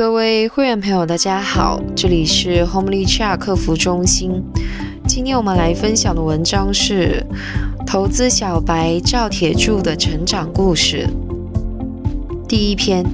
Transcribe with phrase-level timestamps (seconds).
[0.00, 4.42] 各位会员朋友，大家好，这里是 Homely Chat 客服中心。
[5.06, 7.22] 今天我们来分享的文章是
[7.86, 11.06] 投资小白赵铁柱的成长故事。
[12.48, 13.04] 第一篇，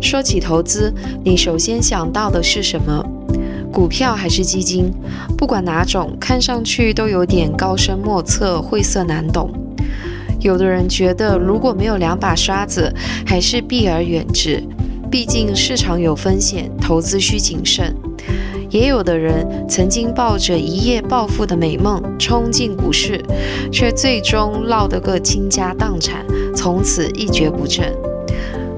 [0.00, 3.04] 说起投资，你首先想到的是什么？
[3.72, 4.92] 股票还是基金？
[5.36, 9.50] 不管哪种，看上去都有点高深莫测、晦涩难懂。
[10.38, 12.94] 有的人觉得，如果没有两把刷子，
[13.26, 14.62] 还是避而远之。
[15.14, 17.94] 毕竟市场有风险，投资需谨慎。
[18.68, 23.24] 也有的人曾经抱着一夜暴富的美梦冲进股市，
[23.70, 27.94] 却最终落得个倾家荡产，从此一蹶不振。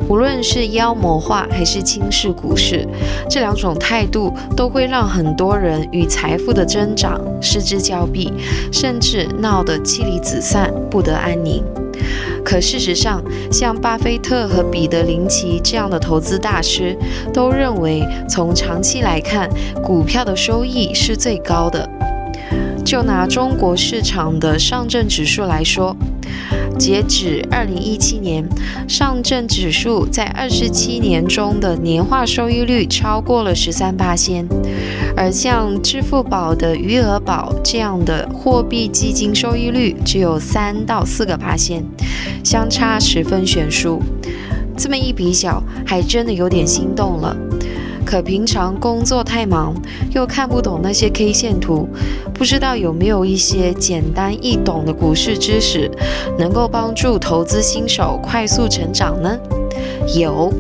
[0.09, 2.87] 无论是妖魔化还是轻视股市，
[3.29, 8.33] 这两种态度都会让很多人与财富的增长失之交臂，
[8.73, 11.63] 甚至闹得妻离子散、不得安宁。
[12.45, 16.97] 可事实上，像巴菲特和彼得林奇这样的投资大师，
[17.33, 19.51] 都认为从长期来看，
[19.83, 21.89] 股票的收益是最高的。
[22.85, 25.97] 就拿中国市场的上证指数来说。
[26.79, 28.47] 截止二零一七年，
[28.87, 34.47] 上证指数在二十七年中的年化收益率超过了十三八仙，
[35.17, 41.83] 而像支付宝的余额宝这样的货币基金收益率只有三到四个八仙，
[42.45, 44.03] 相差十分悬殊。
[44.77, 47.35] 这么一比较，还真的有点心动了。
[48.07, 49.75] 可平常工作太忙，
[50.15, 51.89] 又看不懂那些 K 线图，
[52.33, 55.91] 不知道有没有一些简单易懂的股市知识，
[56.39, 59.37] 能够帮助投资新手快速成长呢？
[60.17, 60.53] 有，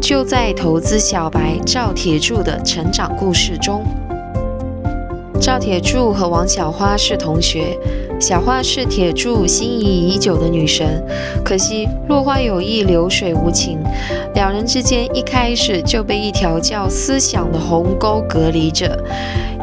[0.00, 3.84] 就在投资小白赵铁柱的成长故事中。
[5.40, 7.78] 赵铁柱和王小花是同学，
[8.20, 11.02] 小花是铁柱心仪已久的女神，
[11.42, 13.78] 可惜落花有意，流水无情，
[14.34, 19.02] 两人之间一开始就被一条叫思想的鸿沟隔离着。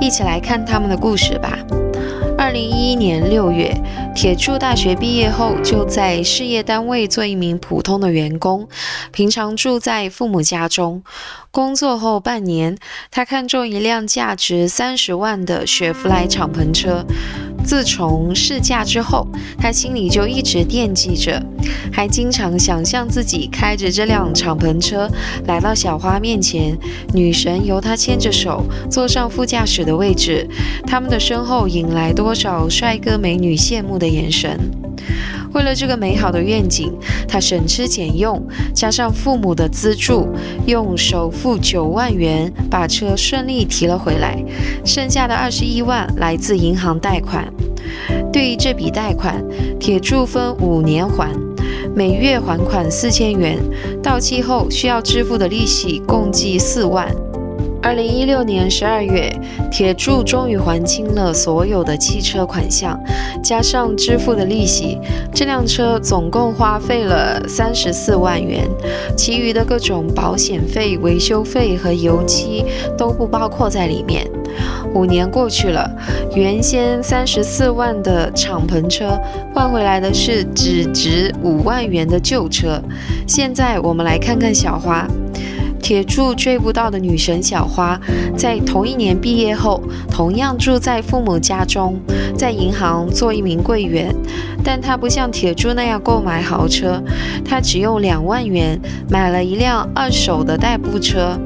[0.01, 1.59] 一起来看他们的故事吧。
[2.35, 3.75] 二零一一年六月，
[4.15, 8.67] 铁柱大学毕业后就在事业单位做一名普通的员工，
[9.11, 11.03] 平常住在父母家中。
[11.51, 12.77] 工作后半年，
[13.11, 17.05] 他看中一辆价值三十万的雪佛兰敞篷车。
[17.67, 21.43] 自从试驾之后，他心里就一直惦记着，
[21.91, 25.11] 还经常想象自己开着这辆敞篷车
[25.47, 26.77] 来到小花面前，
[27.13, 30.47] 女神由他牵着手坐上副驾驶的位置，
[30.85, 34.57] 他们的身后引来多少帅哥美女羡慕的眼神。
[35.53, 36.91] 为了这个美好的愿景，
[37.27, 40.27] 他省吃俭用，加上父母的资助，
[40.65, 44.43] 用首付九万元把车顺利提了回来，
[44.85, 47.47] 剩下的二十一万来自银行贷款。
[48.31, 49.43] 对于这笔贷款，
[49.79, 51.31] 铁柱分五年还，
[51.95, 53.57] 每月还款四千元，
[54.03, 57.07] 到期后需要支付的利息共计四万。
[57.81, 59.31] 二零一六年十二月，
[59.71, 62.99] 铁柱终于还清了所有的汽车款项，
[63.43, 64.99] 加上支付的利息，
[65.33, 68.67] 这辆车总共花费了三十四万元，
[69.15, 72.65] 其余的各种保险费、维修费和油漆
[72.97, 74.29] 都不包括在里面。
[74.93, 75.89] 五年过去了，
[76.35, 79.17] 原先三十四万的敞篷车
[79.53, 82.81] 换回来的是只值五万元的旧车。
[83.27, 85.07] 现在我们来看看小花。
[85.81, 87.99] 铁柱追不到的女神小花，
[88.35, 91.99] 在同一年毕业后，同样住在父母家中，
[92.35, 94.13] 在银行做一名柜员。
[94.63, 97.01] 但她不像铁柱那样购买豪车，
[97.45, 98.79] 她只用两万元
[99.09, 101.37] 买了一辆二手的代步车，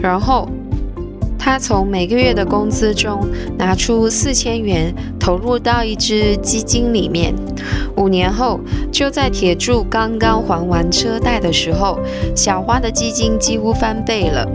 [0.00, 0.48] 然后。
[1.42, 7.34] 他从每个月的工资中拿出四千元，投入到一只基金里面。
[7.96, 8.60] 五年后，
[8.92, 11.98] 就在铁柱刚刚还完车贷的时候，
[12.36, 14.46] 小花的基金几乎翻倍了，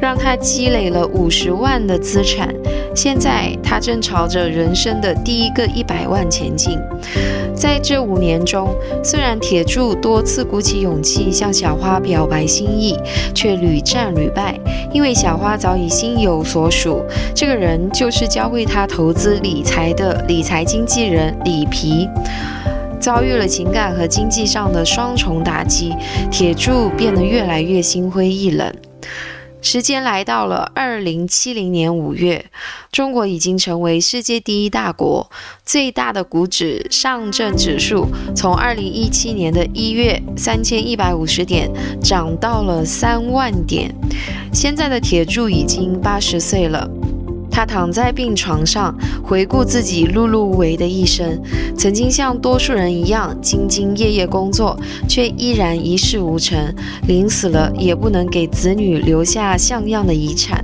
[0.00, 2.54] 让他积累了五十万的资产。
[2.94, 6.78] 现在，他正朝着人生的第一个一百万前进。
[7.54, 12.96] 在这五年中，虽然铁柱多次鼓起勇气向小花表白心意，
[13.34, 14.58] 却屡战屡败，
[14.92, 17.02] 因为小花早已心有所属。
[17.34, 22.08] 这个人就是教会他投资理财的理财经纪人李皮。
[23.00, 25.94] 遭遇了情感和经济上的双重打击，
[26.30, 28.72] 铁柱变得越来越心灰意冷。
[29.64, 32.44] 时间来到了二零七零年五月，
[32.92, 35.30] 中国已经成为世界第一大国，
[35.64, 38.06] 最大的股指上证指数
[38.36, 41.70] 从二零一七年的一月三千一百五十点
[42.02, 43.94] 涨到了三万点。
[44.52, 46.86] 现在的铁柱已经八十岁了。
[47.54, 48.92] 他躺在病床上，
[49.22, 51.40] 回顾自己碌碌无为的一生，
[51.78, 54.76] 曾经像多数人一样兢兢业业工作，
[55.08, 56.58] 却依然一事无成，
[57.06, 60.60] 临死了也不能给子女留下像样的遗产。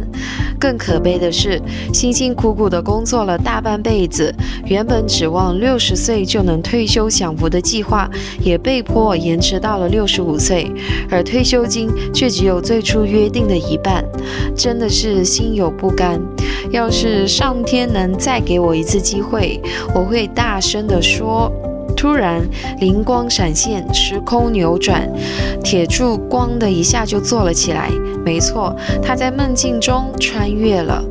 [0.59, 1.63] 更可悲的是，
[1.95, 4.35] 辛辛苦苦地工作了大半辈子，
[4.67, 8.11] 原本指望六十岁就能退休享福的计划，
[8.41, 10.69] 也被迫延迟到了六十五岁，
[11.09, 14.05] 而退休金却只有最初约定的一半，
[14.57, 16.21] 真的是心有不甘。
[16.71, 19.61] 要是上天能再给我一次机会，
[19.95, 21.51] 我会大声地说。
[21.97, 22.41] 突然
[22.79, 25.07] 灵光闪现，时空扭转，
[25.63, 27.91] 铁柱“咣”的一下就坐了起来。
[28.25, 31.05] 没错，他在梦境中穿越了。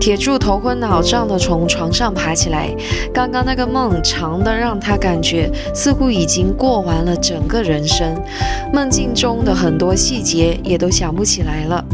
[0.00, 2.74] 铁柱头昏脑胀地从床上爬起来。
[3.14, 8.20] 刚刚那个梦长的让他感觉似乎已经过完了整个人生，
[8.72, 11.84] 梦境中的很多细节也都想不起来了。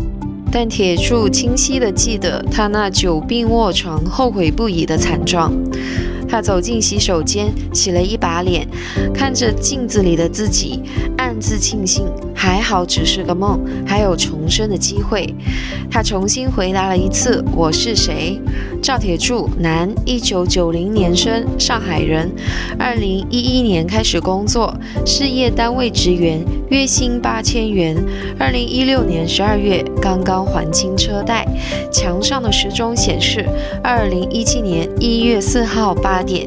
[0.51, 5.53] 但铁柱清晰地记得他那久病卧床、后悔不已的惨状。
[6.29, 8.69] 他走进洗手间，洗了一把脸，
[9.15, 10.83] 看着镜子里的自己，
[11.17, 15.35] 暗自庆幸，还好只是个梦，还有重生的机会。
[15.91, 18.39] 他重新回答了一次：“我是谁？”
[18.83, 22.31] 赵铁柱，男，一九九零年生，上海人，
[22.79, 24.73] 二零一一年开始工作，
[25.07, 27.97] 事业单位职员，月薪八千元。
[28.39, 31.47] 二零一六年十二月刚刚还清车贷。
[31.91, 33.47] 墙上的时钟显示，
[33.83, 36.18] 二零一七年一月四号八。
[36.19, 36.45] 八点，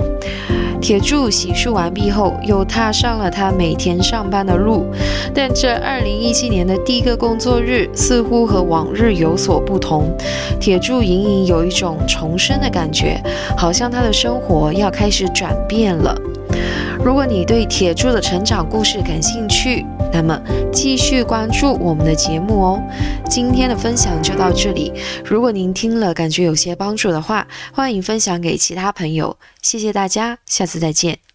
[0.81, 4.85] 铁柱洗漱完毕后，又踏上了他每天上班的路。
[5.33, 10.13] 但这二零一七年的第一个工作日，似乎和往日有所不同。
[10.59, 13.17] 铁柱隐隐有一种重生的感觉，
[13.55, 16.13] 好像他的生活要开始转变了。
[17.03, 19.83] 如果你对铁柱的成长故事感兴趣，
[20.13, 20.39] 那么
[20.71, 22.83] 继续关注我们的节目哦。
[23.27, 24.93] 今天的分享就到这里。
[25.25, 29.35] 如果您听了感觉有些帮助的话，欢迎分享给其他朋友。
[29.63, 31.30] 谢谢大家，下次再见。